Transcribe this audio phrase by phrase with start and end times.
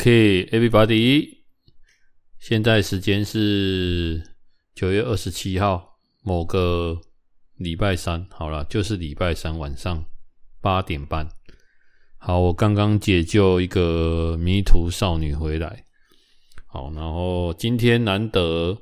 [0.00, 1.42] OK，everybody，
[2.38, 4.22] 现在时间是
[4.74, 6.98] 九月二十七号，某个
[7.56, 10.02] 礼拜三，好了，就是礼拜三晚上
[10.62, 11.28] 八点半。
[12.16, 15.84] 好，我刚刚解救一个迷途少女回来。
[16.64, 18.78] 好，然后今天难得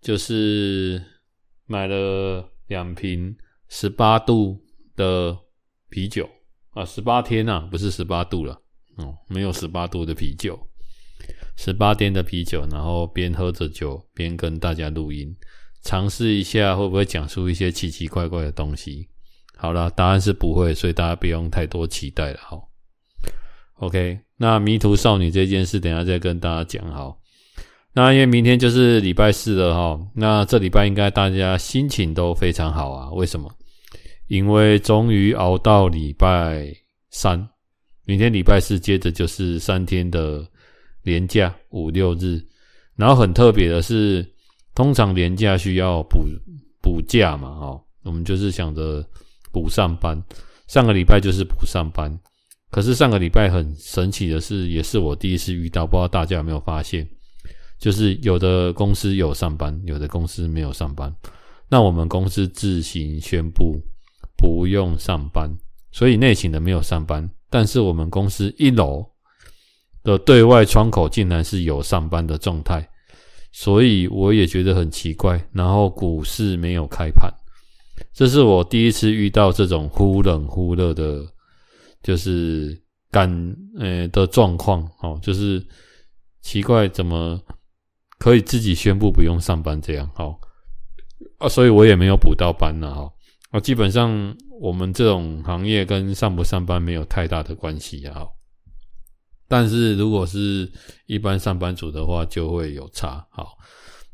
[0.00, 1.00] 就是
[1.66, 3.36] 买了两瓶
[3.68, 4.60] 十八度
[4.96, 5.38] 的
[5.88, 6.28] 啤酒
[6.70, 8.60] 啊，十八天啊，不是十八度了。
[8.96, 10.58] 哦，没有十八度的啤酒，
[11.56, 15.36] 十八天的啤酒，然后边喝着酒边跟大家录音，
[15.82, 19.08] 尝试一下会不会讲出一些奇奇怪怪的东西。
[19.56, 22.40] 好了，答案是不会，所以大家不用太多期待了。
[22.42, 22.70] 好
[23.74, 26.90] ，OK，那迷途少女这件事，等下再跟大家讲。
[26.90, 27.20] 好，
[27.92, 33.10] 那因为明天就是礼拜四了哈，那这礼拜应该大家心情都非常好啊？
[33.10, 33.54] 为什么？
[34.28, 36.74] 因为终于熬到礼拜
[37.10, 37.49] 三。
[38.10, 40.44] 明天礼拜四，接着就是三天的
[41.04, 42.44] 年假，五六日。
[42.96, 44.28] 然后很特别的是，
[44.74, 46.24] 通常年假需要补
[46.82, 49.06] 补假嘛，哦，我们就是想着
[49.52, 50.20] 补上班。
[50.66, 52.12] 上个礼拜就是补上班，
[52.72, 57.08] 可是上个礼拜很神奇的是，也是我第一次遇到，不知道大家有没有发现，
[57.78, 61.14] 就是有的公司有上班，有的公司没有上班。
[61.68, 63.80] 那我们公司自行宣布
[64.36, 65.48] 不用上班，
[65.92, 67.30] 所以内勤的没有上班。
[67.50, 69.04] 但是我们公司一楼
[70.04, 72.88] 的对外窗口竟然是有上班的状态，
[73.50, 75.44] 所以我也觉得很奇怪。
[75.52, 77.28] 然后股市没有开盘，
[78.14, 81.26] 这是我第一次遇到这种忽冷忽热的，
[82.04, 82.80] 就是
[83.10, 83.28] 感
[83.78, 85.60] 呃的状况哦，就是
[86.40, 87.38] 奇怪怎么
[88.16, 90.38] 可以自己宣布不用上班这样哦
[91.38, 93.12] 啊，所以我也没有补到班了哈
[93.50, 94.36] 啊，基本上。
[94.60, 98.26] 我们这种行业跟上不上班没有太大的关系啊，
[99.48, 100.70] 但是如果是
[101.06, 103.26] 一般上班族的话，就会有差。
[103.30, 103.56] 好，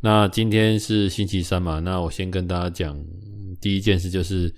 [0.01, 2.97] 那今天是星期三嘛，那我先跟大家讲
[3.61, 4.55] 第一件事，就是，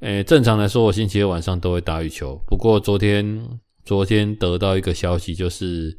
[0.00, 2.38] 诶，正常来说，我星期二晚上都会打羽球。
[2.46, 3.42] 不过昨天，
[3.86, 5.96] 昨天得到一个消息，就是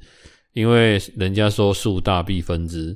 [0.54, 2.96] 因为人家说树大必分枝，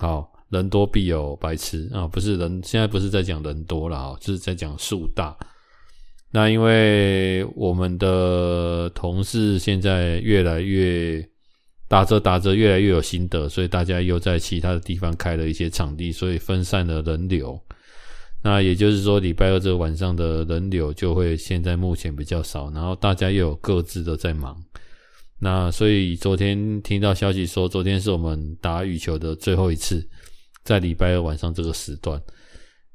[0.00, 5.36] 好，人多必有白痴啊，不是人，现在不是在讲人多了啊，就是在讲树大。
[6.30, 11.26] 那因为我们的同事现在越来越
[11.88, 17.58] 打着打着越来越有心得，所以大家又在其他的地方开了一些场地，所以分散了人流。
[18.42, 24.56] 那也就是说，礼拜二这个晚上的人流就会现在目前比较少，然后大家又有各自的在忙。
[25.38, 30.06] 那所以昨天听到消息说，昨天是我们打羽球的最后一次，
[30.64, 32.20] 在礼拜二晚上这个时段。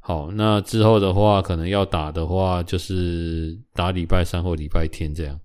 [0.03, 5.39] 好，那之后的话，可能要打的话，就是打礼拜三或礼拜天这样。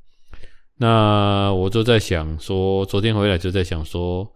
[0.79, 4.27] 那我就在想说，昨天回来就在想说，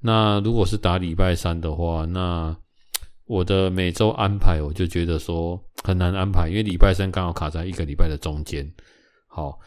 [0.00, 2.54] 那如果是打礼拜三的话，那
[3.26, 8.68] 我的每周安排，我就觉得说很难安排，因为礼拜三刚好卡在一个礼拜的中间。
[9.28, 9.58] 好，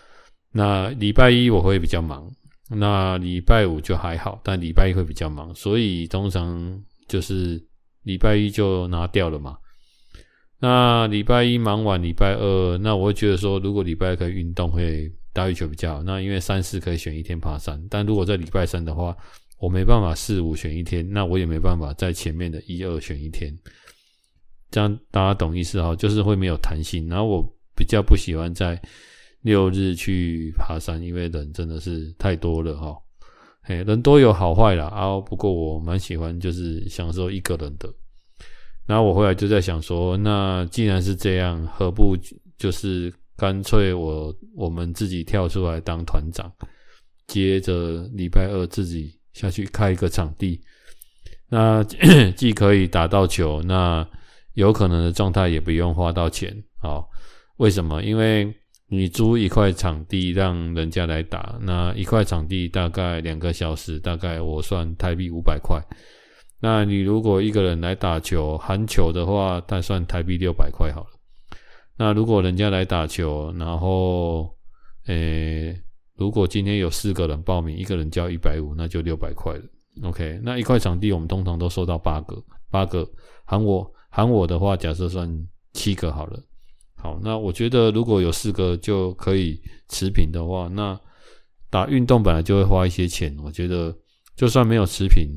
[0.52, 2.30] 那礼拜一我会比较忙，
[2.70, 6.78] 那礼拜五就还好，但礼拜一会比较忙，所以通常
[7.08, 7.62] 就是
[8.03, 9.58] 礼拜一就拿掉了嘛。
[10.59, 16.03] 那礼拜一忙完，礼拜二，那我会觉得说，如果礼拜二可以运动，会打羽球比较好。
[16.03, 19.16] 那因为三四可以选一天爬山，但如果在礼拜三的话，
[19.59, 23.56] 我没办法四五选一天，那我也没办法在前面的一二选一天。
[24.72, 25.96] 这样大家懂意思哈？
[25.96, 27.07] 就是会没有弹性。
[27.07, 28.81] 然后我比较不喜欢在
[29.41, 32.97] 六日去爬山，因为人真的是太多了哈。
[33.61, 37.93] 嘿，人多有好坏啦啊，不过我蛮喜欢就是享受一个人的。
[38.87, 42.17] 然后我后来就在想说，那既然是这样，何不
[42.57, 46.51] 就是干脆我我们自己跳出来当团长，
[47.28, 50.61] 接着礼拜二自己下去开一个场地，
[51.49, 51.84] 那
[52.37, 54.07] 既可以打到球，那
[54.53, 56.55] 有可能的状态也不用花到钱。
[56.79, 57.07] 好，
[57.57, 58.01] 为什么？
[58.01, 58.51] 因为
[58.87, 65.78] 你租一块场地让人家来打，那一块场地大概两个小时，大概我算台币五百块。
[66.59, 71.09] 那你如果一个人来打球含球的话，他算台币六百块好了。
[71.96, 74.52] 那如果人家来打球，然后，
[75.06, 75.80] 诶、
[76.16, 79.62] 如果今天有四个人报名，一个人交一百五，那就六百块了。
[80.04, 83.08] OK，那一块场地我们通常都收到八个，八个
[83.46, 85.28] 含我含我的话，假设算
[85.74, 86.40] 七个好了。
[86.96, 91.00] 好，那我觉得如果有四个就可以持平的话，那
[91.70, 93.96] 打运动本来就会花一些钱，我觉得
[94.36, 95.28] 就算没有持平。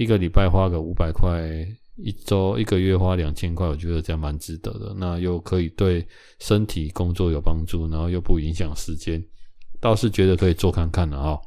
[0.00, 1.46] 一个礼拜花个五百块，
[1.96, 4.94] 一周一个月花两千块，我觉得这样蛮值得的。
[4.96, 6.06] 那又可以对
[6.38, 9.22] 身体工作有帮助，然后又不影响时间，
[9.78, 11.38] 倒是觉得可以做看看了啊。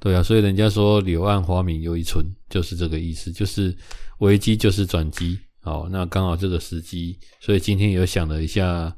[0.00, 3.72] 对啊，所以人家说柳暗花明又一村，就是这个意思，就是
[4.18, 5.38] 危机就是转机。
[5.60, 8.92] 好，那刚好这个时机，所以今天有想了一下，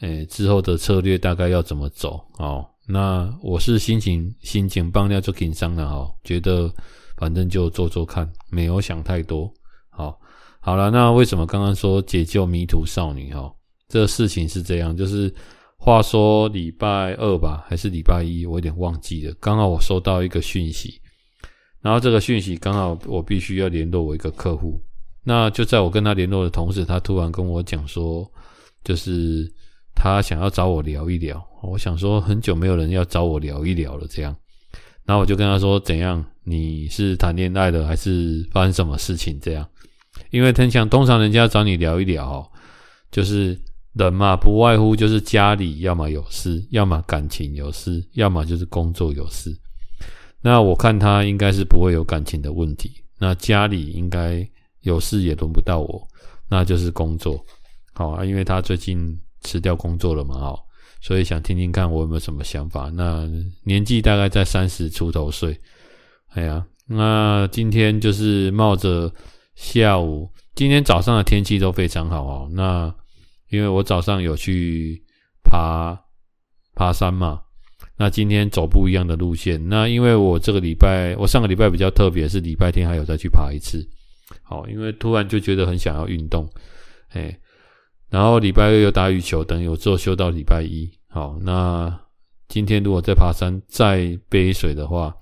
[0.00, 2.22] 诶，之后的策略大概要怎么走。
[2.36, 6.70] 哦，那我是心情心情棒掉就紧张了哈，觉得
[7.20, 9.52] 反正就做做看，没有想太多。
[9.90, 10.18] 好，
[10.58, 13.32] 好了，那为什么刚刚说解救迷途少女？
[13.32, 13.52] 哈，
[13.86, 15.32] 这事情是这样，就是。
[15.82, 19.34] 话说礼拜二吧，还是礼拜一，我有点忘记了。
[19.40, 21.00] 刚好我收到一个讯息，
[21.80, 24.78] 然后这个讯息刚好我必须要联络我一个客户。
[25.24, 28.30] 那就在我跟他联络的同时，他突然跟我讲说，
[28.84, 29.50] 就是
[29.94, 31.42] 他想要找我聊一聊。
[31.62, 34.36] 我想说很久没有人要找我聊一聊了，这样。
[35.06, 36.22] 然后我就跟他说，怎样？
[36.50, 39.38] 你是谈恋爱的，还是发生什么事情？
[39.40, 39.66] 这样？
[40.30, 42.50] 因为通常通常人家找你聊一聊，
[43.12, 43.56] 就是。
[43.94, 49.50] 人嘛，不外乎就是家里要么有事，要么感情有事，要么就是工作有事。
[50.40, 54.48] 那我看他应该是不会有感情的问题，那家里应该
[54.82, 56.06] 有事也轮不到我，
[56.48, 57.44] 那就是工作。
[57.92, 60.64] 好啊，因为他最近辞掉工作了嘛，好，
[61.02, 62.92] 所以想听听看我有没有什么想法。
[62.94, 63.28] 那
[63.64, 65.60] 年纪大概在三十出头岁，
[66.30, 69.12] 哎呀，那今天就是冒着
[69.54, 72.94] 下午，今天早上的天气都非常好哦，那。
[73.50, 75.02] 因为我早上有去
[75.42, 76.00] 爬
[76.76, 77.42] 爬山嘛，
[77.96, 79.60] 那今天走不一样的路线。
[79.68, 83.84] 那因为我这个礼拜，我上个礼拜比较特别，是礼拜天还有再去爬一次。
[84.44, 86.48] 好，因为突然就觉得很想要运动，
[87.08, 87.36] 哎，
[88.08, 90.88] 然后礼拜二又打羽球，等有之后休到礼拜一。
[91.08, 91.92] 好，那
[92.46, 95.12] 今天如果再爬山再背水的话，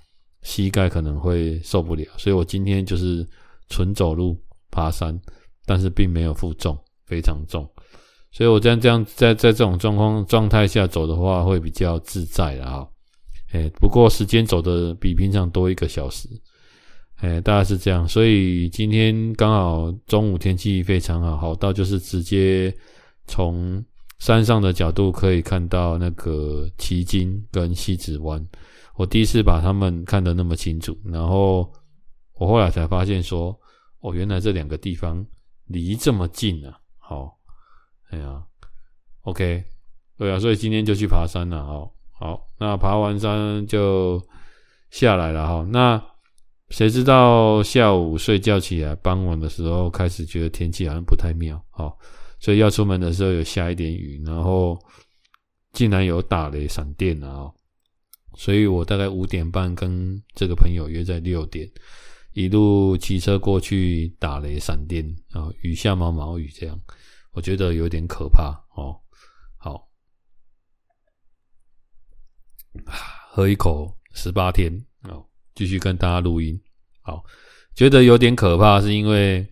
[0.43, 3.27] 膝盖可能会受不了，所以我今天就是
[3.69, 4.37] 纯走路
[4.71, 5.19] 爬山，
[5.67, 7.69] 但是并没有负重，非常重。
[8.31, 12.87] 所以我这样这样在在这种状况状态下走的话，会比较自在的哈。
[13.53, 16.29] 哎，不过时间走的比平常多一个小时，
[17.17, 18.07] 哎，大概是这样。
[18.07, 22.73] 所以今天刚好中午天气非常好，好到就是直接
[23.27, 23.83] 从
[24.19, 28.47] 山上的角度可以看到那个旗津跟西子湾。
[28.99, 31.73] 我第一次把他们看得那么清楚，然后
[32.35, 33.57] 我后来才发现说，
[34.01, 35.25] 哦，原来这两个地方
[35.67, 37.39] 离这么近啊，好。
[38.11, 38.43] 哎呀
[39.23, 39.63] ，OK，
[40.17, 41.89] 对啊，所以今天就去爬山了哈。
[42.19, 44.21] 好，那爬完山就
[44.91, 45.65] 下来了哈。
[45.71, 46.03] 那
[46.71, 51.97] 谁知道下午睡觉起来，傍晚的时候开始觉得天气好像不太妙，好，
[52.41, 54.77] 所以要出门的时候有下一点雨，然后
[55.73, 57.49] 竟然有打雷闪电啊。
[58.39, 61.69] 所以我大概五点半跟这个朋友约在六点，
[62.35, 66.81] 一路骑车过去打雷闪电啊，雨下毛毛雨这样。
[67.33, 68.97] 我觉得有点可怕哦。
[69.57, 69.89] 好，
[73.33, 76.59] 喝一口十八天哦，继续跟大家录音。
[77.01, 77.25] 好，
[77.75, 79.45] 觉得有点可怕，是因为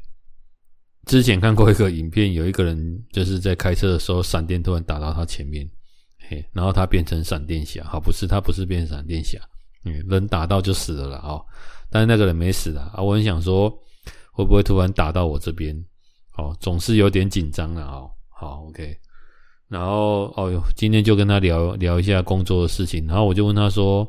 [1.06, 5.68] 之前看过一个影片，有一个人就是在开车的时候，闪电突然打到他前面，
[6.28, 7.85] 嘿，然后他变成闪电侠。
[7.85, 9.38] 好，不是他不是变闪电侠，
[9.85, 11.21] 嗯，人打到就死了啦。
[11.25, 11.45] 哦，
[11.90, 12.92] 但是那个人没死啊。
[12.99, 13.71] 我很想说，
[14.33, 15.76] 会不会突然打到我这边？
[16.37, 18.11] 哦，总是有点紧张了哦。
[18.28, 18.97] 好，OK。
[19.68, 23.06] 然后，哦哟，今天就跟他聊聊一下工作的事情。
[23.06, 24.06] 然后我就问他说：“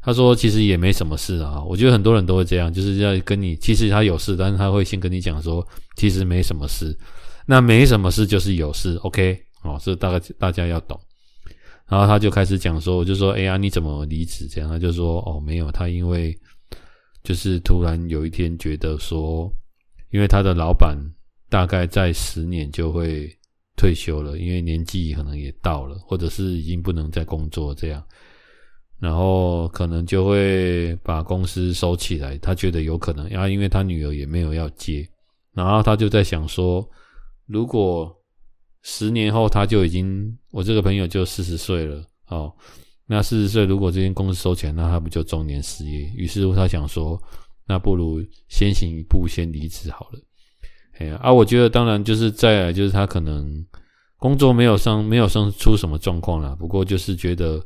[0.00, 6.96] 他说其实也没什么事啊。”我觉得很多人都会这样，就是要跟你，其实他有事，但是他会先跟你讲说，其实没什么事。
[7.46, 9.40] 那没什么事就是有事，OK？
[9.62, 11.00] 哦，这大概大家要懂。
[11.90, 16.34] 然后他就开始讲说，我就说：“哎呀，你怎么离职？”这样他就说：“哦，没有，他因为
[17.22, 19.52] 就是突然有一天觉得说，
[20.10, 20.96] 因为他的老板。”
[21.50, 23.28] 大概在十年就会
[23.76, 28.00] 退休了，因为年纪可能也到了，或者是已经不能再工作这样，
[29.00, 32.38] 然后可能就会把公司收起来。
[32.38, 35.04] 他觉得有可能，然后因为他女儿也没有要接，
[35.52, 36.88] 然后他就在想说，
[37.46, 38.16] 如果
[38.82, 42.52] 十年后他就已经，我这个朋友就四十岁了，哦，
[43.06, 46.10] 那四十岁如果这间公司收钱，那他不就中年失业？
[46.16, 47.20] 于是乎他想说，
[47.66, 50.20] 那不如先行一步，先离职好了。
[50.98, 53.64] 哎呀啊，我觉得当然就是再来就是他可能
[54.16, 57.62] 工作没有上没有上出什么状况啦，不过就是觉得，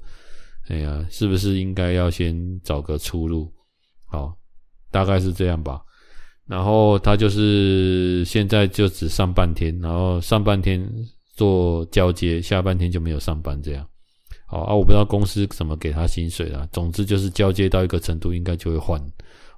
[0.68, 3.52] 哎呀，是不是应该要先找个出路？
[4.06, 4.36] 好，
[4.90, 5.80] 大概是这样吧。
[6.46, 10.86] 然后他就是现在就只上半天，然后上半天
[11.34, 13.86] 做交接，下半天就没有上班这样。
[14.46, 16.68] 好啊，我不知道公司怎么给他薪水啦。
[16.70, 19.02] 总之就是交接到一个程度，应该就会换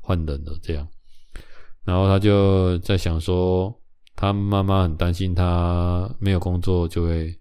[0.00, 0.86] 换人了这样。
[1.84, 3.74] 然后他就在想说，
[4.14, 7.36] 他妈妈很担心他没有工作就会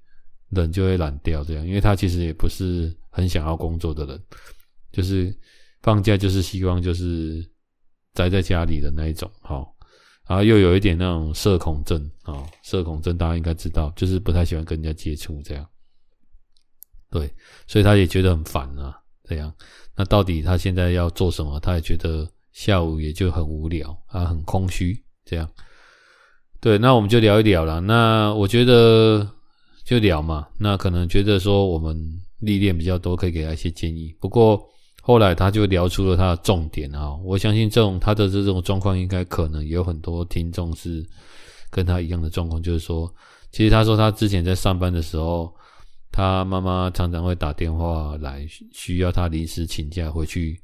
[0.50, 4.20] 人就会懒掉这样，因为他其实也不是很想要工作的人，
[4.92, 5.34] 就是
[5.84, 7.48] 放假就是希望就是
[8.16, 9.76] 宅在家里的那一种，好，
[10.26, 15.64] 然后又有一点那种社恐症啊，社恐症大家应该知道，就是不太喜欢跟人家接触这样，
[17.12, 17.30] 对，
[17.68, 19.54] 所以他也觉得很烦啊，这样，
[19.96, 21.60] 那到底他现在要做什么？
[21.60, 25.48] 他也觉得下午也就很无聊啊，很空虚这样，
[26.62, 27.80] 对，那我们就聊一聊啦。
[27.80, 29.30] 那我觉得
[29.84, 31.96] 就聊嘛，那可能觉得说我们
[32.40, 34.72] 历练比较多，可以给他一些建议，不过。
[35.08, 41.08] 后来他就聊出了他的重点啊，我相信这种他的这种状况，应该可能有很多听众是
[41.70, 43.14] 跟他一样的状况，就是说，
[43.52, 45.54] 其实他说他之前在上班的时候，
[46.12, 50.60] 他妈妈常常会打电话来，需要他临时请假回去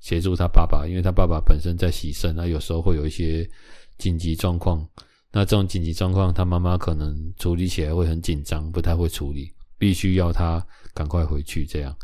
[0.00, 3.48] 协助他爸爸，因为他爸爸本身在洗肾，那有时候会有一些
[3.96, 4.84] 紧急状况，
[5.30, 10.60] 那这种紧急状况，他妈妈可能处理起来会很紧张，不太会处理，必须要他
[10.92, 11.96] 赶快回去这样。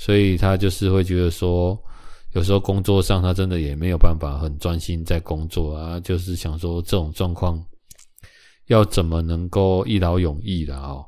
[0.00, 1.78] 所以他就是会觉得说，
[2.32, 7.62] 有时候工作上他真的也没有办法很专心在工作啊，就是想说这种状况
[8.68, 11.04] 要怎么能够一劳永逸的哦。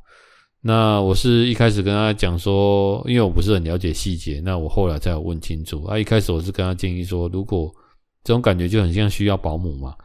[0.61, 5.99] 那我是一开始跟他讲说，因为我不是很了解细节，那我后来才有问清楚啊。
[5.99, 7.75] 一开始我是跟他建议说，如果
[8.22, 9.96] 这种感觉就很像需要保姆嘛，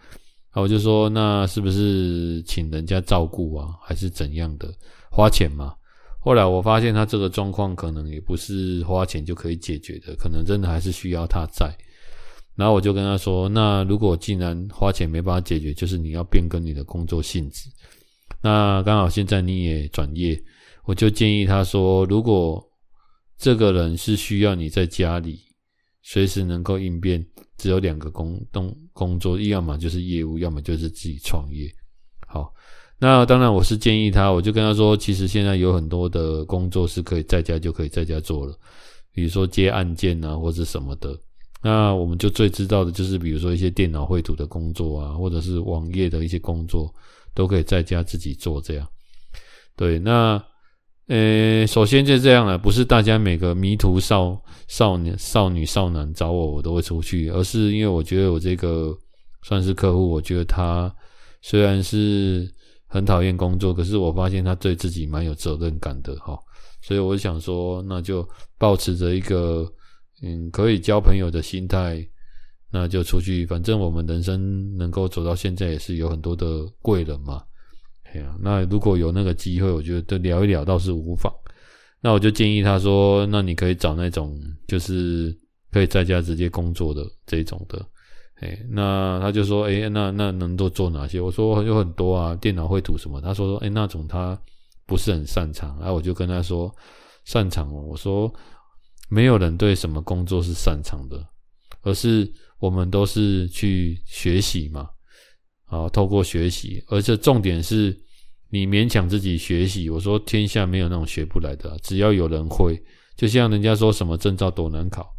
[0.52, 4.74] 啊，我就说那是不是请人家照顾啊，还是怎样的，
[5.12, 5.74] 花钱嘛？
[6.28, 11.74] 后来我发现他这个状况可能也不是花钱就可以解决的，可能真的还是需要他在。
[12.54, 17.70] 然后我就跟他说：“那如果既然花钱没办法解决，就是你要变更你的工作性质。
[18.42, 20.38] 那刚好现在你也转业，
[20.84, 22.62] 我就建议他说，如果
[23.38, 25.40] 这个人是需要你在家里
[26.02, 27.26] 随时能够应变，
[27.58, 31.74] 只有两个工动工作，要么就是业务，要么就是自己创业。
[32.28, 32.54] 好。”
[33.00, 38.58] 那当然，我是建议他，我就跟他说，其实现在有很多的工作是可以在家就可以在家做了，
[39.14, 41.16] 比如说接案件啊，或者什么的。
[41.62, 46.92] 那我们就最知道的就是，比如说一些电脑绘图的工作啊，或者是网页的一些工作，
[47.36, 48.88] 都可以在家自己做这样。
[49.76, 50.44] 对，那
[51.06, 54.36] 呃，首先就这样了，不是大家每个迷途少
[54.68, 58.92] 少年、少女、少男找我，我都会出去，而是因为我觉得我这个
[59.44, 60.92] 算是客户，我觉得他
[61.44, 62.52] 虽然是。
[62.88, 66.40] 很讨厌工作，可是我发现他对自己蛮有责任感的哈，
[66.82, 68.28] 所以我想说，那就
[68.58, 69.70] 抱持着一个
[70.24, 72.08] 嗯可以交朋友的心态，
[72.72, 73.46] 那就出去。
[73.46, 77.44] 反正我们人生能够走到现在，也是有很多的贵人嘛。
[78.04, 81.34] 哎呀，那如果有那个机会，我觉得聊一聊倒是无妨。
[82.00, 85.36] 那我就建议他说，那你可以找那种就是
[85.72, 87.86] 可以在家直接工作的这种的。
[88.40, 91.20] 哎，那他就说，哎，那那能够做哪些？
[91.20, 93.20] 我说有很多啊，电脑绘图什么。
[93.20, 94.40] 他说说，哎，那种他
[94.86, 95.76] 不是很擅长。
[95.80, 96.72] 然后我就跟他说，
[97.26, 97.82] 擅长哦。
[97.82, 98.32] 我说，
[99.10, 101.20] 没有人对什么工作是擅长的，
[101.82, 104.88] 而是我们都是去学习嘛。
[105.66, 108.00] 啊，透过学习，而且重点是
[108.52, 109.90] 你勉强自己学习。
[109.90, 112.80] 我说天下没有那种学不来的，只要有人会，
[113.18, 115.12] 就像人家说什么证照多难考。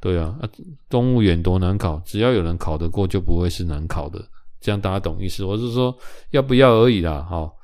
[0.00, 0.48] 对啊，啊，
[0.88, 4.24] 公务员多难考，只要有人考得过，就不会是难考的。
[4.60, 5.44] 这样大家懂意思？
[5.44, 5.96] 我是说
[6.30, 7.56] 要不要而已啦，好，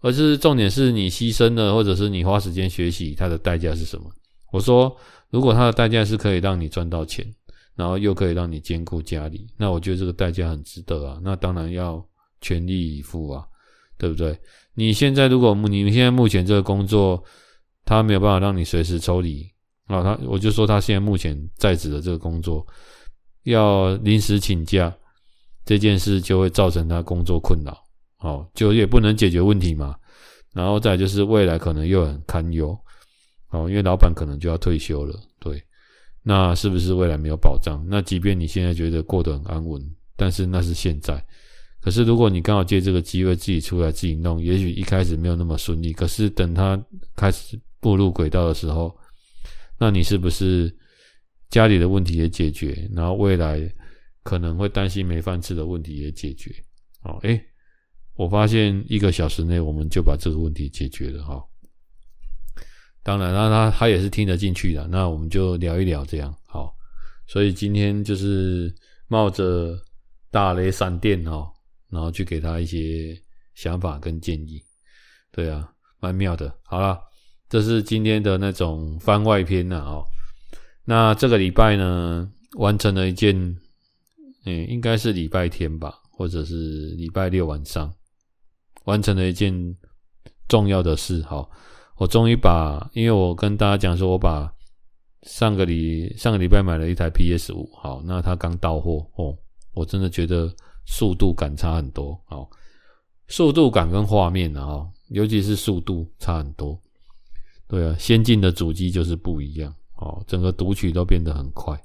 [0.00, 4.04] 而是重点是你牺牲了，或者是你花时间学习，它的代价是什么？
[4.52, 4.94] 我说，
[5.30, 7.26] 如果它的代价是可以让你赚到钱，
[7.74, 11.18] 然后又可以让你兼顾家里，那我觉得这个代价很值得啊。
[11.22, 12.02] 那当然要
[12.40, 13.44] 全力以赴啊，
[13.98, 14.38] 对不对？
[14.74, 17.22] 你现在如果你们现在目前这个工作，
[17.84, 19.46] 它没有办法让你随时抽离。
[19.88, 22.64] 啊，他我就说他现在目前在职的这个工作，
[23.44, 24.94] 要临时请假
[25.64, 27.76] 这件事就会造成他工作困扰，
[28.18, 29.96] 哦，就也不能解决问题嘛。
[30.52, 32.78] 然后再就是未来可能又很堪忧，
[33.50, 35.62] 哦，因为老板可能就要退休了，对，
[36.22, 37.82] 那是不是未来没有保障？
[37.88, 39.82] 那即便你现在觉得过得很安稳，
[40.16, 41.24] 但是那是现在。
[41.80, 46.78] 可是如果你刚好借这个机会自己出来自己弄，也许一开始没有那么顺利，可是等他
[47.16, 48.94] 开始步入轨道的时候。
[49.78, 50.76] 那你是不是
[51.50, 53.72] 家里的问题也解决，然后未来
[54.22, 56.52] 可能会担心没饭吃的问题也解决？
[57.02, 57.40] 哦，诶，
[58.16, 61.42] 我发现一个小时内我们就把这个问题解决了哈。
[63.02, 66.74] 当然，那他他也是听得进去的，那我们就聊一聊这样好。
[67.26, 68.74] 所以今天就是
[69.06, 69.78] 冒着
[70.30, 71.50] 打雷闪电哈，
[71.88, 73.16] 然后去给他一些
[73.54, 74.60] 想法跟建议。
[75.30, 76.52] 对啊，蛮妙的。
[76.64, 77.07] 好了。
[77.48, 80.04] 这是今天的那种番外篇呐，哦，
[80.84, 83.34] 那这个礼拜呢，完成了一件，
[84.44, 87.90] 嗯，应该是礼拜天吧，或者是礼拜六晚上，
[88.84, 89.76] 完成了一件
[90.46, 91.22] 重要的事。
[91.22, 91.50] 好，
[91.96, 94.52] 我终于把，因为我跟大家讲说，我把
[95.22, 99.34] 上个礼上个礼拜买了一台 PS 五，好，那它刚到货哦，
[99.72, 100.52] 我真的觉得
[100.84, 102.48] 速度感差很多，好，
[103.28, 106.78] 速度感跟画面啊，尤其是速度差很多，
[107.68, 111.78] 对啊，先进的主机就是不一样，哦，整个读取都变得很快。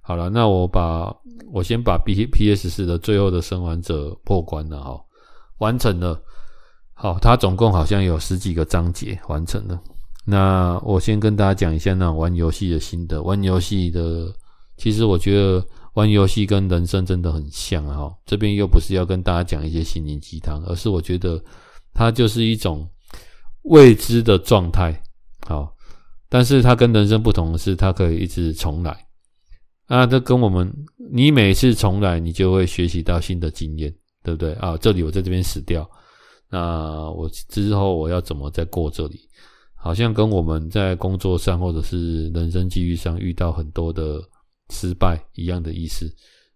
[0.00, 1.14] 好了，那我把
[1.52, 4.98] 我先把 B P S 四的最后的生还者破关了哈，
[5.58, 6.18] 完成了。
[6.94, 9.78] 好，它总共好像有十几个章节完成了。
[10.24, 13.22] 那我先跟大家讲一下那玩游戏的心得。
[13.22, 14.32] 玩游戏的，
[14.76, 18.14] 其实我觉得玩游戏跟人生真的很像哈。
[18.24, 21.42] 这边又不是要跟大家讲一些心灵鸡汤，而是我觉得
[21.92, 22.88] 它就是一种
[23.62, 25.00] 未知的状态。
[25.48, 25.74] 好，
[26.28, 28.94] 但是它跟人生不同的是，它可以一直重来。
[29.86, 30.70] 啊，这跟我们，
[31.10, 33.90] 你每次重来，你就会学习到新的经验，
[34.22, 34.76] 对不对啊？
[34.76, 35.88] 这里我在这边死掉，
[36.50, 39.18] 那我之后我要怎么再过这里？
[39.74, 44.20] 好像跟我们在工作上或者是人生机遇上遇到很多的
[44.68, 46.04] 失败一样的意思。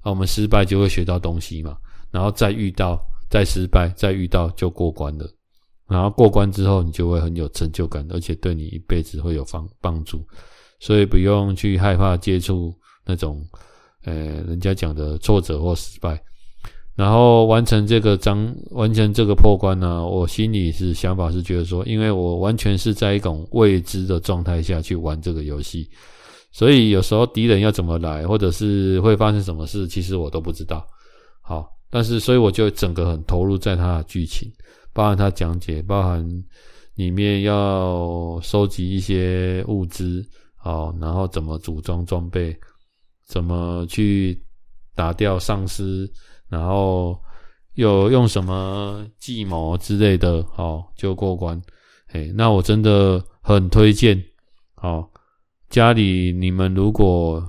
[0.00, 1.78] 啊，我们失败就会学到东西嘛，
[2.10, 5.26] 然后再遇到，再失败，再遇到就过关了。
[5.88, 10.24] 然后过关之后，你就会很有成就感，而且对你一辈子会有帮帮助，
[10.80, 12.74] 所以不用去害怕接触。
[13.04, 13.44] 那种，
[14.04, 14.14] 呃，
[14.46, 16.22] 人家讲的挫折或失败，
[16.94, 25.90] 然后完成这个章，完成这个破关呢，我心里是想法是觉得说，因为我完全是在一种未知的状态下去玩这个游戏，
[26.52, 30.86] 所以有时候敌人要怎么来，或者是会发生什么事，其实我都不知道。
[31.40, 34.48] 好，但是所以我就整个很投入在它的剧情，
[34.92, 36.26] 包含他讲解，包含
[36.94, 40.24] 里面要收集一些物资，
[40.56, 42.56] 好，然后怎么组装装备。
[43.24, 44.44] 怎么去
[44.94, 46.10] 打掉丧尸，
[46.50, 47.18] 然后
[47.74, 51.58] 又用什么计谋之类的，好就过关。
[52.08, 54.22] 哎，那我真的很推荐。
[54.74, 55.08] 好，
[55.70, 57.42] 家里你们如果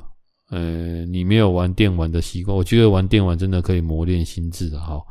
[0.51, 4.79] 呃你没有玩电玩的习惯，我觉得玩电玩真的可以磨练心智的。
[4.79, 5.05] 好，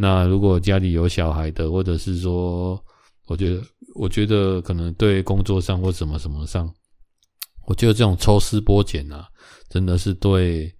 [0.00, 2.80] 那如果家里有小孩的，或者是说，
[3.26, 3.60] 我觉得
[3.96, 6.72] 我觉得可能对工作上或什么什么上，
[7.66, 9.26] 我觉得这种抽丝剥茧啊。
[9.68, 10.72] 真的是对，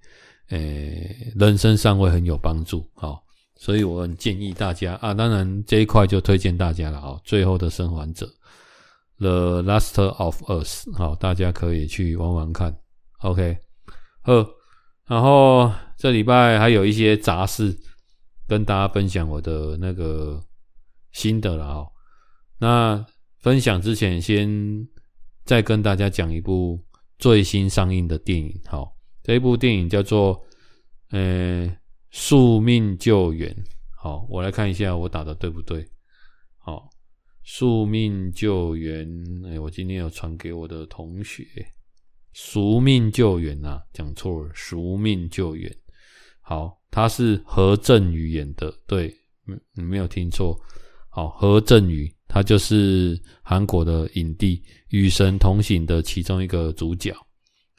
[0.50, 3.20] 诶、人生上会很有帮助，好，
[3.56, 8.26] 所以我很建议大家啊，当然这一块就推荐大家了，好，最后的生还者
[9.18, 12.74] ，The Last of Us，好，大家可以去玩玩看
[13.18, 13.58] ，OK，
[14.22, 14.32] 好，
[15.06, 17.76] 然后这礼拜还有一些杂事
[18.48, 20.42] 跟大家分享我的那个
[21.12, 21.92] 心得了，哦，
[22.58, 23.06] 那
[23.38, 24.48] 分享之前先
[25.44, 26.82] 再跟大家讲一部。
[27.20, 30.40] 最新上映的电影，好，这一部电影叫做，
[31.10, 31.66] 呃，
[32.12, 33.52] 《宿命救援》。
[33.96, 35.84] 好，我来看一下我打的对不对。
[36.58, 36.88] 好，
[37.42, 39.04] 《宿命救援》。
[39.50, 41.42] 哎，我今天有传给我的同学，
[42.32, 45.68] 《宿命救援》啊，讲错了，《宿命救援》。
[46.48, 49.14] 好，他是何正宇演的，对，
[49.74, 50.58] 你没有听错。
[51.10, 52.10] 好，何正宇。
[52.26, 54.56] 他就是韩国的影帝
[54.88, 57.14] 《与神同行》的其中一个主角，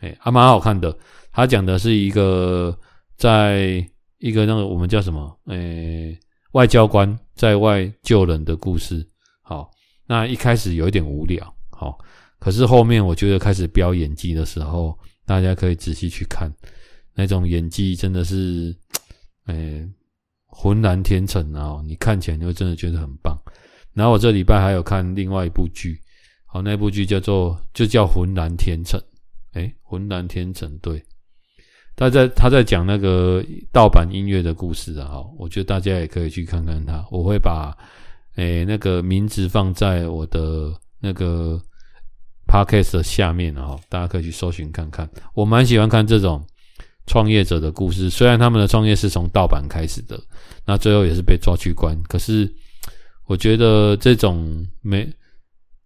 [0.01, 0.95] 哎，还蛮好看的。
[1.32, 2.77] 他讲的是一个
[3.17, 3.84] 在
[4.19, 6.15] 一个那个我们叫什么，诶，
[6.51, 9.03] 外交官在外救人的故事。
[9.41, 9.71] 好，
[10.05, 11.97] 那一开始有一点无聊，好，
[12.39, 16.51] 可是后面我觉得开始飙演技的时候，大家可以仔细去看，
[17.19, 18.73] 那种演技真的是，
[19.47, 19.86] 诶，
[20.45, 21.84] 浑然天成啊！
[21.86, 23.38] 你看起来你会真的觉得很棒。
[23.93, 25.99] 然后我这礼拜还有看另外一部剧，
[26.45, 28.97] 好，那部剧叫做就叫《浑然天成》，
[29.51, 31.03] 诶，《浑然天成》对，
[31.97, 37.77] 他在他在讲那个盗版音乐的故事啊，好，我觉得大家也可以去看看他，我会把
[38.36, 41.62] 诶那个名字放在我的那个
[42.47, 45.10] podcast 的下面啊，大家可以去搜寻看看。
[45.34, 46.41] 我蛮喜欢看这种
[47.10, 50.17] 创业者的故事，虽然他们的创业是从盗版开始的，
[50.65, 52.50] 那最后也是被抓去关，可是。
[53.30, 55.08] 我觉得这种没，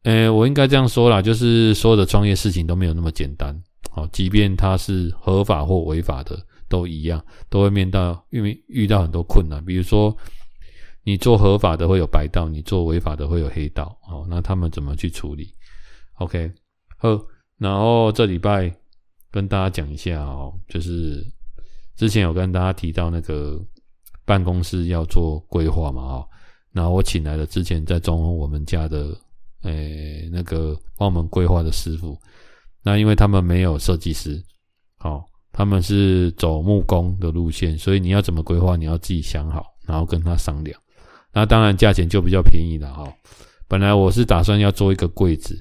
[0.03, 3.53] 诶，我应该这样说啦，就是所有的创业事情都没有那么简单。
[3.91, 9.61] 好，即便它是合法或违法的，都一样，都会面到遇遇到很多困难。
[9.65, 10.15] 比如说，
[11.03, 13.93] 你做合法的会有白道，你做违法的会有黑道。
[14.07, 15.53] 好，那他们怎么去处理
[16.19, 16.49] ？OK，
[16.95, 17.09] 好，
[17.57, 18.73] 然后这礼拜
[19.33, 21.25] 跟大家讲一下哦，就是
[21.95, 23.59] 之前有跟大家提到那个
[24.25, 26.27] 办公室要做规划嘛，哈。
[26.71, 29.17] 然后我请来了之前在装潢我们家的，
[29.63, 32.15] 诶、那个帮我们规划的师傅。
[32.83, 34.39] 那因为他们没有设计师，
[34.97, 40.79] 好，他们是走木工的路线，所以你要怎么规划，你要自己想好，然后跟他商量。
[41.31, 43.11] 那当然价钱就比较便宜了哈。
[43.67, 45.55] 本来我是打算要做一个柜子，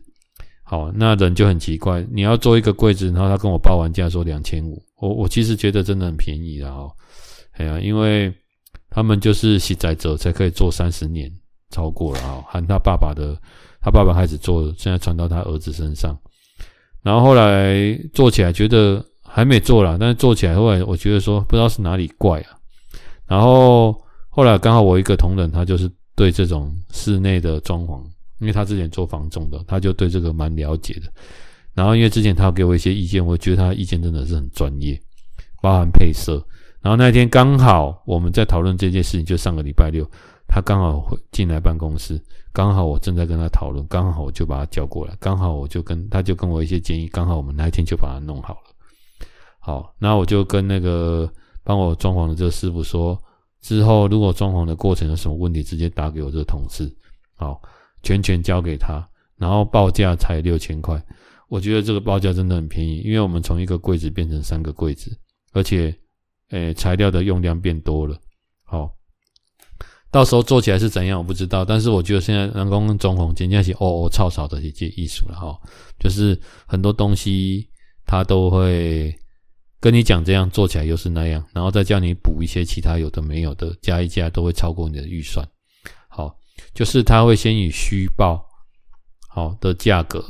[0.73, 6.91] 好，那人就很奇怪，你要做一个柜子，然后他跟我报完价说两千五，我我其实觉得真的很便宜了哦。
[7.59, 8.33] 哎呀，因为
[8.89, 11.31] 他们就是实在者才可以做三十年，
[11.69, 13.37] 超过了啊，喊他爸爸的，
[13.83, 16.19] 他爸爸开始做，现在传到他儿子身上，
[17.03, 22.57] 然后后来做起来觉得还没做啦，但是做起来后来我觉得说不知道是哪里怪啊，
[23.27, 23.95] 然后
[24.31, 28.03] 后来刚好我一个同仁，他就是对这种室内的装潢，
[28.43, 31.03] 因为他之前做房仲的，他就对这个蛮了解的，
[31.75, 35.01] 然后因为之前他给我一些意见，我觉得他的意见真的是很专业，
[35.63, 36.45] 包含配色。
[36.81, 40.05] 然后那天刚好我们在讨论这件事情，就上个礼拜六，
[40.49, 42.21] 他刚好会进来办公室，
[42.53, 48.61] 刚好我正在跟他讨论，刚好我就把他叫过来，刚好我就跟他就跟我一些建议，刚好我们那一天就把它弄好了。
[49.61, 51.31] 好，那我就跟那个
[51.63, 53.17] 帮我装潢的这个师傅说，
[53.61, 56.93] 之后如果装潢的过程有什么问题，直接打给我这个同事，
[57.37, 57.63] 好，
[58.03, 61.03] 全权交给他，然后报价才六千块，
[61.49, 65.17] 我觉得这个报价真的很便宜，因为我们从一个柜子变成三个柜子，
[65.53, 65.95] 而且。
[66.51, 68.15] 诶，材料的用量变多了，
[68.65, 68.93] 好，
[70.11, 75.59] 到时候做起来是怎样我不知道，但是我觉得现在人工装潢简直是哦哦吵吵的一些艺术了哈，
[75.99, 77.67] 就是很多东西
[78.05, 79.19] 他都会
[79.81, 85.49] 跟你讲这样做起来又是那样，然后再叫你补一些其他有的没有的，加一加都会超过你的预算，
[86.75, 88.45] 就是他会先以虚报
[89.29, 90.25] 好的价格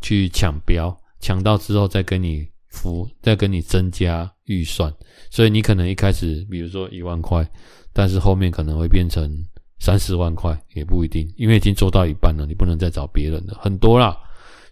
[0.00, 4.92] 去抢标，抢到之后再跟你付，再跟你增加预算。
[5.30, 7.48] 所以你可能一开始，比如说一万块，
[7.92, 9.30] 但是后面可能会变成
[9.78, 14.16] 三十万块，也不一定，因为已经做到一半了，你不能再找别人了，很多啦。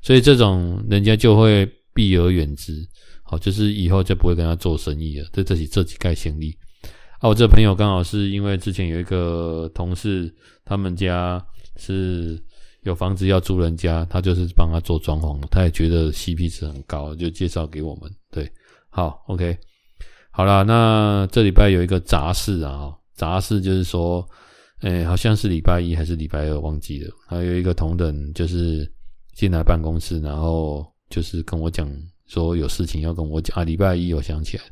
[0.03, 2.87] 所以这种人家就会避而远之，
[3.23, 5.29] 好，就是以后就不会跟他做生意了。
[5.33, 6.57] 这这几这几盖行李
[7.21, 11.45] 啊，我这朋友刚好是因为之前有一个同事，他们家
[11.77, 12.43] 是
[12.83, 18.11] 有房子要租人家，他就是帮他做装潢，他也觉得 CP 值很高，就介绍给我们。
[18.31, 18.51] 对，
[18.89, 19.55] 好，OK。
[20.31, 24.27] 好啦，那这礼拜有一个杂事啊，杂事就是说，
[24.81, 27.11] 诶、好像是礼拜一还是礼拜二，忘记了。
[27.29, 28.91] 还有一个同仁就是
[29.35, 31.87] 进来办公室，然后就是跟我讲
[32.29, 33.63] 说有事情要跟我讲啊。
[33.63, 34.63] 礼拜一我想起来，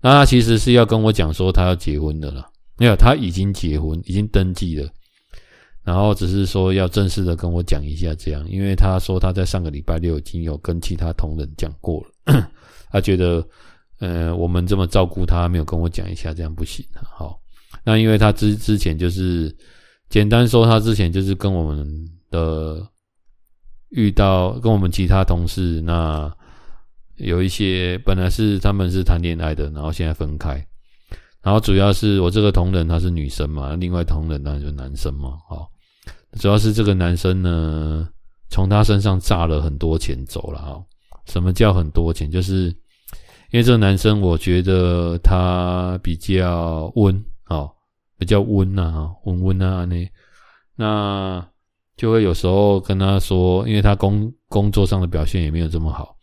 [0.00, 2.44] 那他其实是要跟我讲说他要结婚的了，
[2.76, 4.88] 没有，他已经结婚，已经登记了，
[5.82, 12.50] 然后只是说要正式的跟我讲一下这样，因为他说他在上个礼拜六已经有跟其他同仁讲过了，
[12.90, 13.46] 他觉得。
[14.00, 16.86] 呃，我们这么照顾他，没有跟我讲一下，这样不行。
[17.02, 17.36] 好，
[17.82, 19.52] 那因为他之之前就是
[20.08, 22.80] 简单说，他之前就是跟我们的
[23.88, 26.32] 遇到跟我们其他同事，那
[27.18, 30.54] 有一些本来是他们是谈恋爱的，然后现在分开，
[31.42, 35.38] 然后主要是我这个同仁他是女生嘛，另外同仁当然就男生嘛。
[35.48, 35.68] 好，
[36.38, 38.08] 主要是这个男生呢，
[38.50, 40.60] 从他身上榨了很多钱走了。
[40.60, 40.82] 哈，
[41.26, 42.30] 什么叫很多钱？
[42.30, 42.74] 就是。
[43.50, 47.70] 因为这个男生，我觉得他比较温，哦，
[48.18, 50.06] 比较温呐，温温啊，那
[50.76, 51.48] 那
[51.96, 56.14] 就会有时候跟他说，因为他工工作上的表现也没有这么好，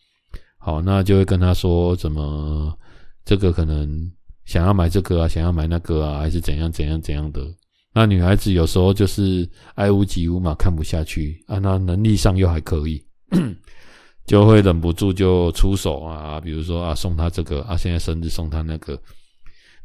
[0.66, 2.76] 好，那就会跟他说，怎么
[3.24, 4.12] 这个可能
[4.46, 7.46] 想要买这个啊，想要买那个啊，还是怎样怎样怎样的。
[7.94, 13.00] 那女孩子有时候就是爱屋及乌嘛，看不下去啊，那能力上又还可以。
[14.26, 19.00] 就会忍不住就出手啊，比如说啊，送他这个啊，现在生日送他那个。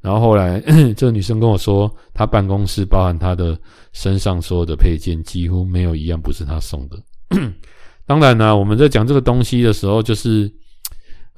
[0.00, 0.58] 然后后来
[0.96, 3.60] 这个女生跟我说，她办公室包含她的
[3.92, 6.98] 身上所有的配件，几乎没有一样不是她送的。
[8.06, 10.50] 当然呢，我们在讲这个东西的时候，就是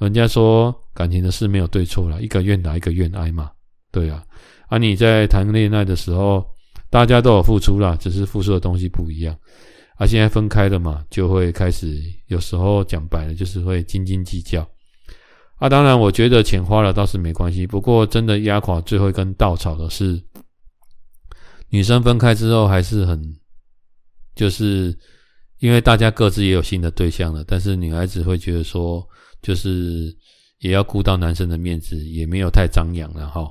[0.03, 3.49] 人家说感情的事没有对错啦，一个愿打一个愿挨嘛，
[3.91, 4.23] 对啊。
[4.67, 6.45] 啊，你在谈恋爱的时候，
[6.89, 9.37] 大家都有付出啦，只是付出的东西不一样。
[9.95, 14.67] 啊，现在分开了嘛，就会开始有时候讲白了，就是会斤斤计较。
[15.57, 17.67] 啊，当然，我觉得钱花了倒是没关系。
[17.67, 20.21] 不过，真的压垮最后一根稻草的是，
[21.69, 23.21] 女生分开之后还是很，
[24.35, 24.97] 就是
[25.59, 29.07] 因为大家各自也有新的对象了，但是女孩子会觉得说，
[29.43, 30.11] 就是
[30.61, 33.47] 也要顾到男生的面子，也没有太张扬了哈。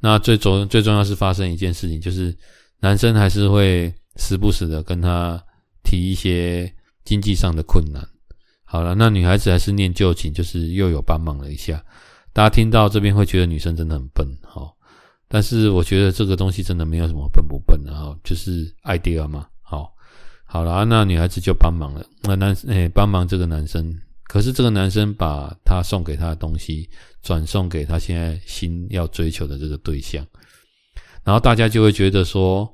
[0.00, 2.36] 那最重最重要是发生一件事情，就是
[2.80, 5.40] 男生还是会时不时的跟她。
[5.86, 8.02] 提一些经济上的困难，
[8.64, 11.84] 好了，那女孩子还是念旧情，就是又有帮忙了一下。
[12.32, 14.66] 大家听到这边会觉得女生真的很笨，哈，
[15.28, 19.92] 但是我觉得这个东西真的没有什么笨不笨的哈，就是 idea 嘛，好，
[20.46, 23.94] 好了，那女孩子就帮忙了，那男诶帮忙这个男生，
[24.28, 26.88] 可是这个男生把他送给他的东西
[27.22, 30.26] 转送给他现在新要追求的这个对象，
[31.22, 32.72] 然后大家就会觉得说，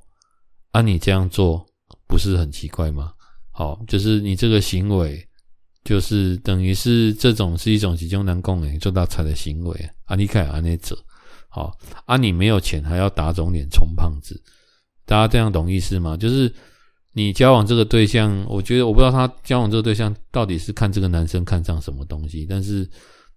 [0.72, 1.66] 啊，你这样做。
[2.06, 3.12] 不是很奇怪吗？
[3.52, 5.24] 好，就是你这个行为，
[5.84, 10.98] 就是等于是这种是一种集中男共诶做大财的行为啊，你看啊那者，
[11.48, 11.72] 好
[12.06, 14.42] 啊，你没有钱还要打肿脸充胖子，
[15.06, 16.16] 大家这样懂意思吗？
[16.16, 16.52] 就是
[17.12, 22.88] 你交往这个对象，我觉得我不知道他交往这个对象到底是看这个男生看上什么东西，但是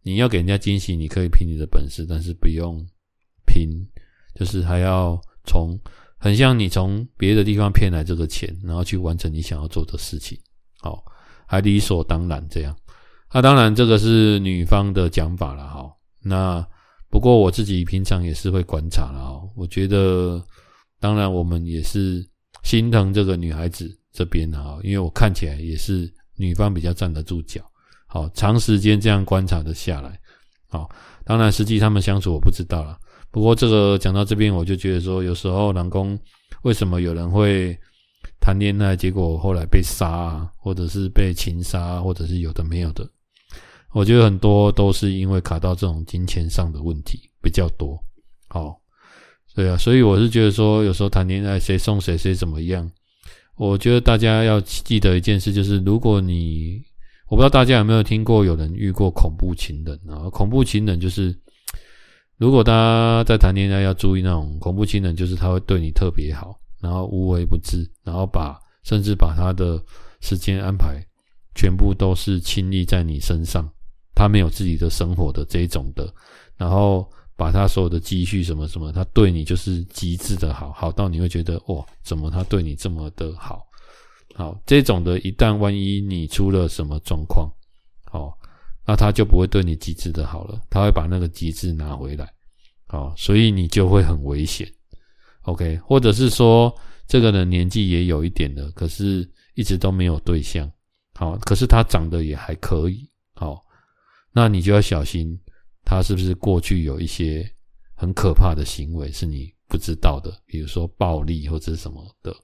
[0.01, 2.85] 你要给人家惊喜，你可以凭你的本事，但是不用
[3.45, 3.69] 凭，
[4.35, 5.79] 就是还要从
[6.17, 10.37] 很像你从别的地方骗来这个钱，然后去完成你想要做的事情，
[10.79, 11.03] 好。
[11.45, 12.75] 还理所当然这样，
[13.31, 15.87] 那、啊、当然这个是女方的讲法了哈。
[16.19, 16.65] 那
[17.11, 19.41] 不过我自己平常也是会观察了哈。
[19.55, 20.41] 我觉得，
[20.99, 22.25] 当然我们也是
[22.63, 27.61] 心疼这个女孩子这边哈，因为我看起来也是女方比较站得住脚。
[28.07, 30.19] 好，长时间这样观察的下来，
[30.67, 30.89] 好，
[31.23, 32.97] 当然实际他们相处我不知道了。
[33.29, 36.17] 不过这个讲到这边，我就觉得说，有时候老公
[36.63, 37.77] 为什么有人会？
[38.39, 43.09] 谈恋爱，结果后来被杀啊，或者是被情杀，或者是有的没有的。
[43.91, 47.97] 我觉得很多都是因为卡到这种金钱上的问题比较多。
[48.49, 48.77] 好，
[49.55, 52.89] 对啊，所以我是觉得说，有时候谈恋爱谁送谁谁怎么样，
[53.55, 56.81] 我觉得大家要记得一件事，就是如果你，
[57.29, 60.29] 我不知道大家有没有听过有人遇过恐怖情人啊？
[60.29, 61.35] 恐怖情人就是，
[62.37, 66.59] 如果大家在谈恋爱要注意那种恐怖情人，就是他会对你特别好。
[66.81, 69.81] 然后无微不至，然后把甚至把他的
[70.19, 71.01] 时间安排
[71.55, 73.65] 全部都是倾力在你身上，
[74.13, 76.13] 他没有自己的生活的这一种的，
[76.57, 83.65] 然后把他所有的积蓄什么什么，他对你就是极致的好，好到你会觉得哇，怎么他对你这么的好？
[84.35, 87.47] 好，这种的一旦万一你出了什么状况，
[88.05, 88.35] 好，
[88.85, 92.27] 那他就不会对你极致的好了，他会把那个极致拿回来，
[92.87, 94.67] 好，所以你就会很危险。
[95.43, 96.73] OK，或者是说
[97.07, 100.71] 这个人年纪也有一点了，可是一直都没有对象，
[101.13, 103.61] 好，可是他长得也还可以，好，
[104.31, 105.39] 那你就要小心，
[105.85, 107.49] 他是不是过去有一些
[107.95, 112.35] 很可怕的行为是你不知道的，比如说暴力或者什么的，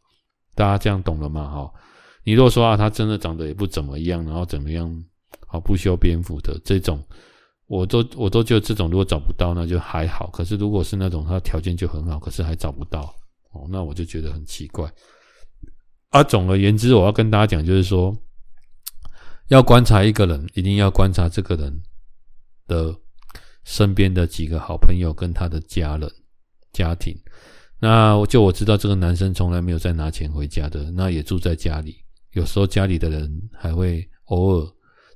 [0.56, 1.50] 大家这样懂了吗？
[1.50, 1.74] 哈，
[2.24, 5.04] 你如果说啊，他真的长得也不怎么样，然后怎么样，
[5.48, 7.04] 好不修边幅的这种。
[7.68, 13.14] 我都我都觉得这种如果找不到那就还好，可是如果是那种他条件就很好，可是还找不到
[13.52, 14.92] 哦，那我就觉得很奇怪。
[16.10, 18.12] 啊，总而言之，我要跟大家讲，就是说，
[19.50, 21.80] 要观察一个人，一定要观察这个人
[22.66, 22.96] 的
[23.70, 26.12] 身边的几个好朋友跟他的家人、
[26.74, 27.16] 家庭。
[27.80, 31.98] 那我就我知道这个男生从来没有再拿钱回家的，那也住在家里，
[32.32, 34.68] 有时候家里的人还会偶尔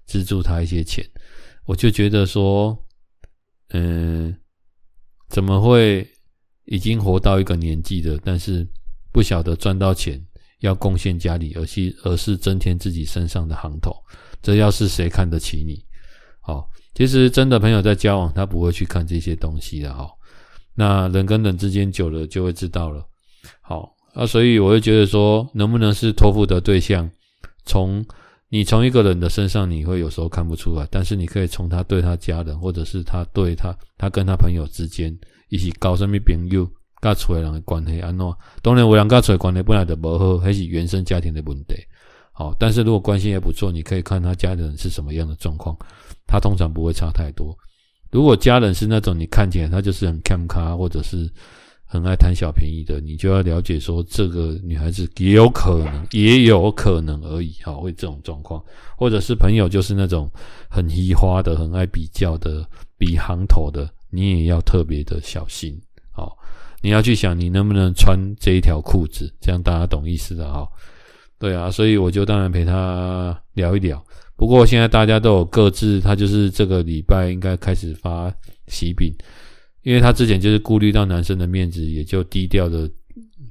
[0.06, 1.04] 资助他一些钱。
[1.66, 2.78] 我就觉得说，
[3.70, 4.38] 嗯，
[5.30, 6.08] 怎么会
[6.66, 8.68] 已经活到一个年纪的，但是
[9.12, 10.24] 不晓得赚到钱
[10.60, 13.96] 要贡献家里，而是而是增添自己身上的行头，
[14.44, 15.84] 这要是谁看得起你？
[16.40, 20.10] 好，其实真的朋友在交往，他不会去看这些东西的哈。
[20.76, 23.06] 那人跟人之间久了就会知道了。
[23.62, 27.10] 好，啊，所以我会觉得说，能不能是托付的对象，
[27.66, 28.06] 从。
[28.50, 35.12] 你从一个人的身上，你会有时候看不出来，但是你可以从他对他家人，或者是他对他，他跟他朋友之间，
[35.50, 36.70] 一起搞什么朋友，
[37.02, 38.34] 跟厝的人的关系安怎？
[38.62, 41.74] 当然，有人跟厝的关系本来就不好，还是原生家庭的问题。
[42.34, 45.78] 好，但是如果关系也不错，你可以看他家人是什么样的状况，
[46.28, 47.56] 他通常不会差太多。
[48.12, 51.32] 如果家人是那种你看起来他就是很看咖，或者是。
[51.86, 58.60] 很爱贪小便宜的，你就要了解说，这个女孩子也有可能，也有可能而已，哈，会这种状况，
[58.98, 60.28] 或者是朋友就是那种
[60.68, 62.68] 很移花的，很爱比较的，
[62.98, 65.80] 比行头的，你也要特别的小心，
[66.12, 66.36] 好，
[66.82, 70.68] 你要去想你能不能穿这一条裤子，这样大家懂意思的哈，
[71.44, 74.02] 对啊，所以我就当然陪他聊一聊。
[74.38, 78.34] 不过现在大家都有各自，他就是这个礼拜应该开始发
[78.68, 79.14] 喜饼。
[79.82, 82.90] 因为他之前就是顾虑到男生的面子，也就低调的，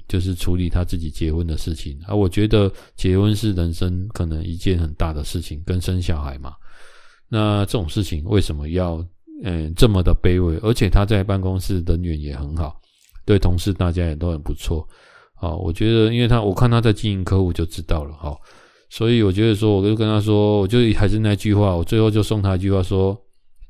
[0.07, 1.95] 就是处理他自己结婚的事情。
[2.07, 6.55] 而我觉得结婚是人生可能一件很大的事情，跟生小孩嘛。
[7.29, 9.05] 那这种事情为什么要
[9.43, 10.57] 嗯这么的卑微？
[10.63, 12.81] 而且他在办公室人缘也很好，
[13.23, 14.83] 对同事大家也都很不错。
[15.43, 18.15] 好，我觉得因为他我看他在经营客户就知道了。
[18.15, 18.39] 好，
[18.89, 23.19] 所以我觉得说，我就跟他说，我就还是那句话，我最后就送他一句话说：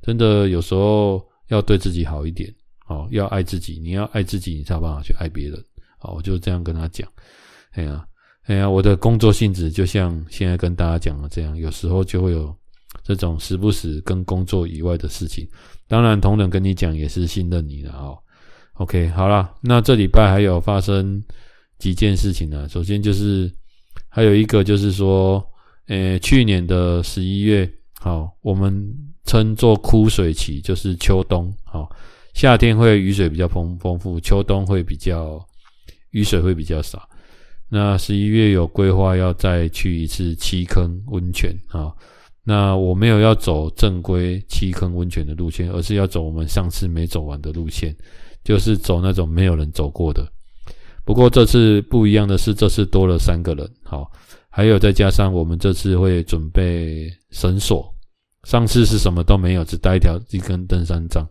[0.01, 1.21] 真的有时候。
[1.49, 2.51] 要对自己好一点，
[2.88, 3.77] 好，要爱自己。
[3.77, 5.63] 你要爱自己，你才有办法去爱别人。
[5.99, 7.07] 好，我就这样跟他讲。
[7.73, 8.03] 哎呀，
[8.45, 12.55] 哎呀，我的工作性质就像现在跟大家讲的这样，有时候就会有
[13.03, 15.47] 这种时不时跟工作以外的事情。
[15.88, 18.17] 当然，同仁跟你讲也是信任你的哦。
[18.75, 21.21] OK，好啦，那这礼拜还有发生
[21.79, 22.67] 几件事情呢？
[22.69, 23.51] 首先就是
[24.09, 25.43] 还有一个就是说，
[25.88, 31.89] 呃，去年的十一月，好，我们称作枯水期，就是秋冬，好，
[32.33, 35.45] 夏天会雨水比较丰丰富，秋冬会比较
[36.12, 37.07] 雨水会比较少。
[37.69, 41.91] 那十一月有规划要再去一次七坑温泉啊。
[42.45, 47.95] 那我没有要走正规七坑温泉的路线，而是要走我们上次没走完的路线，
[48.43, 50.29] 就是走那种没有人走过的。
[51.05, 54.11] 不过这次不一样的是，这次多了三个人，好，
[54.49, 57.93] 还有再加上我们这次会准备绳索。
[58.43, 61.27] 上次是什么都没有，只带一条一根登山杖，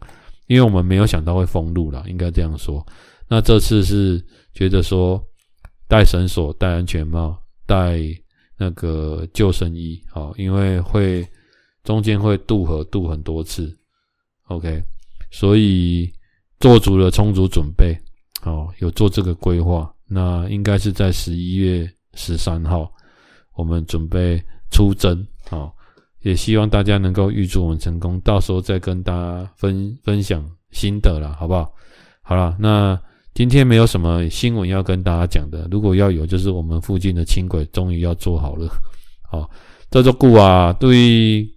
[0.47, 2.87] 因为我们没有想到会封路啦，应该这样说。
[3.29, 5.23] 那这次是觉得说
[5.89, 7.99] 带绳索、戴安全帽、带。
[8.59, 11.27] 那个救生衣，好，因为会
[11.83, 13.77] 中间会渡河渡很多次
[14.45, 14.81] ，OK，
[15.33, 16.09] 所以
[16.61, 17.99] 做足了充足准备，
[18.43, 22.93] 好，有做这个规划，那应该是在十一月十三号，
[23.55, 25.73] 我们准备出征，好，
[26.21, 31.73] 也希望大家能够预祝我们成功，到时候再跟大家分分享心得啦，好不好？
[32.23, 33.01] 好了，那。
[33.35, 38.69] 今天没有什么新闻要跟大家讲的，如果要有，就是我们附近的轻轨终于要做好了。
[39.23, 39.51] 好，
[39.91, 41.49] 这座故啊，对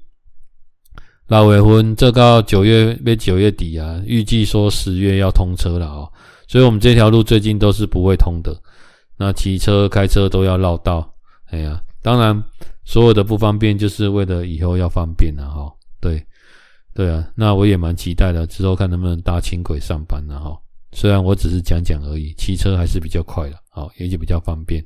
[1.28, 6.08] 老尾婚，这到九月，被九月底啊，预计说十月要通车了啊，
[6.47, 8.55] 所以我们这条路最近都是不会通的，
[9.17, 11.13] 那骑车、开车都要绕道。
[11.51, 12.43] 哎呀，当然
[12.84, 15.71] 所有的不方便，就是为了以后要方便了哈。
[15.99, 16.25] 对，
[16.93, 20.58] 对啊，那我也蛮期待的，之后看能不能搭轻轨上班了哈。
[20.91, 24.84] 虽然我只是讲讲而已，骑车还是比较快的，好，也就比较方便。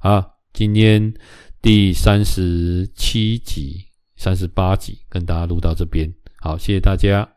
[0.00, 1.12] 好，今天
[1.60, 3.84] 第三十七集、
[4.16, 7.28] 三十八集跟大家录到这边，好，谢谢大家。